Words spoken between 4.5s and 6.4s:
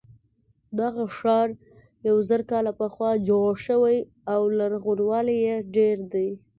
لرغونوالی یې ډېر دی.